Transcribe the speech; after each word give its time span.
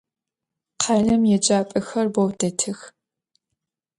Khalem 0.83 1.21
yêcap'exer 1.31 2.07
beu 2.13 2.29
detıx. 2.39 2.79